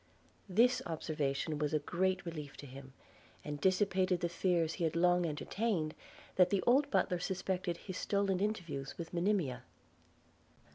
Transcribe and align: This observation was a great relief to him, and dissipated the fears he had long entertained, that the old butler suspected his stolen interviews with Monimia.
This 0.49 0.81
observation 0.87 1.59
was 1.59 1.75
a 1.75 1.79
great 1.85 2.25
relief 2.25 2.57
to 2.57 2.65
him, 2.65 2.93
and 3.45 3.61
dissipated 3.61 4.21
the 4.21 4.29
fears 4.29 4.73
he 4.73 4.83
had 4.83 4.95
long 4.95 5.27
entertained, 5.27 5.93
that 6.37 6.49
the 6.49 6.63
old 6.63 6.89
butler 6.89 7.19
suspected 7.19 7.77
his 7.77 7.97
stolen 7.97 8.39
interviews 8.39 8.97
with 8.97 9.13
Monimia. 9.13 9.61